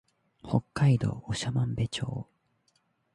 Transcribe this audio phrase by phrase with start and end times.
[0.41, 2.27] 北海道長万部町